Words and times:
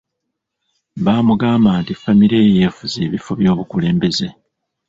Bamugamba 1.05 1.69
nti 1.81 1.93
famire 2.01 2.37
ye 2.43 2.51
yeefuze 2.57 2.97
ebifo 3.07 3.31
by’obukulembeze. 3.39 4.27